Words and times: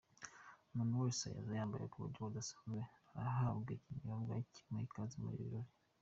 Umuntu 0.71 0.93
wese 1.03 1.25
uza 1.39 1.53
yambaye 1.59 1.81
mu 1.83 1.89
buryo 2.03 2.19
budasanzwe, 2.27 2.81
arahabwa 3.19 3.69
ikinyobwa 3.77 4.33
kimuha 4.53 4.85
ikaze 4.87 5.15
muri 5.21 5.35
ibi 5.37 5.47
birori. 5.49 5.71